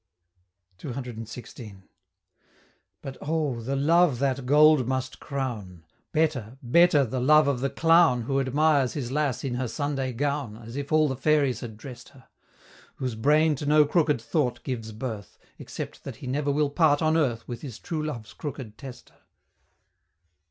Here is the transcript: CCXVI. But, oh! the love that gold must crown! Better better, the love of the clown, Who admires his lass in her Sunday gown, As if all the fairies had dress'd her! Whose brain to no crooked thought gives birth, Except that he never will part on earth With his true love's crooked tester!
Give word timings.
CCXVI. 0.79 1.83
But, 3.03 3.17
oh! 3.21 3.61
the 3.61 3.75
love 3.75 4.17
that 4.17 4.47
gold 4.47 4.87
must 4.87 5.19
crown! 5.19 5.85
Better 6.11 6.57
better, 6.63 7.05
the 7.05 7.19
love 7.19 7.47
of 7.47 7.59
the 7.59 7.69
clown, 7.69 8.23
Who 8.23 8.39
admires 8.39 8.93
his 8.93 9.11
lass 9.11 9.43
in 9.43 9.53
her 9.53 9.67
Sunday 9.67 10.11
gown, 10.11 10.57
As 10.57 10.75
if 10.75 10.91
all 10.91 11.07
the 11.07 11.15
fairies 11.15 11.59
had 11.59 11.77
dress'd 11.77 12.09
her! 12.09 12.27
Whose 12.95 13.13
brain 13.13 13.53
to 13.57 13.67
no 13.67 13.85
crooked 13.85 14.19
thought 14.19 14.63
gives 14.63 14.91
birth, 14.91 15.37
Except 15.59 16.03
that 16.03 16.15
he 16.15 16.25
never 16.25 16.51
will 16.51 16.71
part 16.71 17.03
on 17.03 17.15
earth 17.15 17.47
With 17.47 17.61
his 17.61 17.77
true 17.77 18.03
love's 18.03 18.33
crooked 18.33 18.79
tester! 18.79 19.13